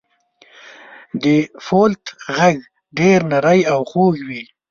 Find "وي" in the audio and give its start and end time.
4.27-4.43